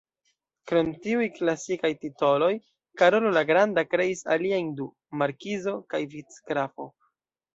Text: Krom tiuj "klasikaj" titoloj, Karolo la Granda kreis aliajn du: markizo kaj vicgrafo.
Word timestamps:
Krom 0.69 0.87
tiuj 1.01 1.25
"klasikaj" 1.39 1.89
titoloj, 2.05 2.47
Karolo 3.03 3.33
la 3.37 3.43
Granda 3.51 3.85
kreis 3.91 4.25
aliajn 4.37 4.73
du: 4.79 4.89
markizo 5.23 5.75
kaj 5.95 6.01
vicgrafo. 6.15 6.89